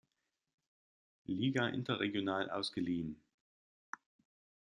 Liga 1.27 1.67
interregional 1.69 2.49
ausgeliehen. 2.49 3.21